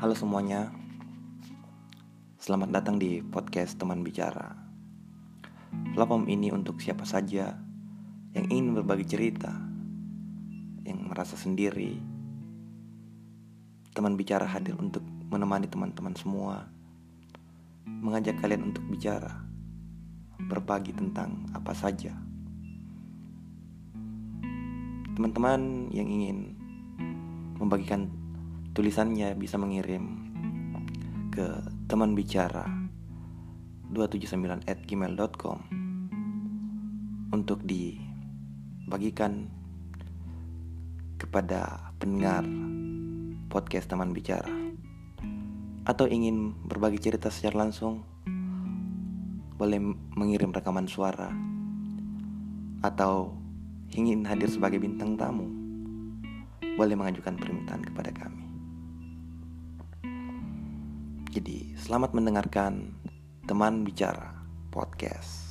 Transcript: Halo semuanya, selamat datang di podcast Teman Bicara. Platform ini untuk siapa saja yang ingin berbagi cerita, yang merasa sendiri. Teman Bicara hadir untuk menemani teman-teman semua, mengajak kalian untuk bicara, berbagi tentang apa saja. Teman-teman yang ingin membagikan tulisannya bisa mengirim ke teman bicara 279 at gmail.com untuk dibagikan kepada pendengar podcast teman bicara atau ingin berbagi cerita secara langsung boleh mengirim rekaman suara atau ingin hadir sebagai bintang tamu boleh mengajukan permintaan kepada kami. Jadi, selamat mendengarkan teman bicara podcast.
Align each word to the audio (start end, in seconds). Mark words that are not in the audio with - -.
Halo 0.00 0.16
semuanya, 0.16 0.72
selamat 2.40 2.72
datang 2.72 2.96
di 2.96 3.20
podcast 3.20 3.76
Teman 3.76 4.00
Bicara. 4.00 4.56
Platform 5.92 6.24
ini 6.24 6.48
untuk 6.48 6.80
siapa 6.80 7.04
saja 7.04 7.52
yang 8.32 8.46
ingin 8.48 8.80
berbagi 8.80 9.04
cerita, 9.04 9.52
yang 10.88 11.04
merasa 11.04 11.36
sendiri. 11.36 12.00
Teman 13.92 14.16
Bicara 14.16 14.48
hadir 14.48 14.72
untuk 14.80 15.04
menemani 15.04 15.68
teman-teman 15.68 16.16
semua, 16.16 16.64
mengajak 17.84 18.40
kalian 18.40 18.72
untuk 18.72 18.88
bicara, 18.88 19.44
berbagi 20.48 20.96
tentang 20.96 21.44
apa 21.52 21.76
saja. 21.76 22.16
Teman-teman 25.12 25.92
yang 25.92 26.08
ingin 26.08 26.56
membagikan 27.60 28.19
tulisannya 28.70 29.34
bisa 29.34 29.58
mengirim 29.58 30.30
ke 31.34 31.46
teman 31.90 32.14
bicara 32.14 32.66
279 33.90 34.66
at 34.70 34.78
gmail.com 34.86 35.58
untuk 37.34 37.58
dibagikan 37.66 39.50
kepada 41.18 41.90
pendengar 41.98 42.46
podcast 43.50 43.90
teman 43.90 44.14
bicara 44.14 44.50
atau 45.82 46.06
ingin 46.06 46.54
berbagi 46.66 47.02
cerita 47.02 47.26
secara 47.34 47.66
langsung 47.66 48.06
boleh 49.58 49.82
mengirim 50.14 50.54
rekaman 50.54 50.86
suara 50.86 51.34
atau 52.80 53.34
ingin 53.92 54.22
hadir 54.24 54.46
sebagai 54.46 54.78
bintang 54.78 55.18
tamu 55.18 55.50
boleh 56.78 56.94
mengajukan 56.96 57.36
permintaan 57.36 57.82
kepada 57.84 58.14
kami. 58.14 58.59
Jadi, 61.30 61.78
selamat 61.78 62.10
mendengarkan 62.10 62.90
teman 63.46 63.86
bicara 63.86 64.34
podcast. 64.74 65.49